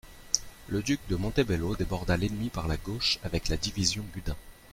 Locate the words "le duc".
0.65-0.99